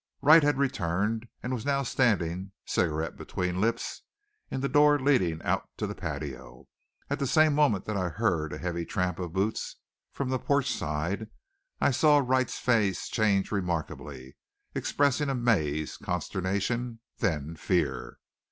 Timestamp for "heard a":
8.09-8.57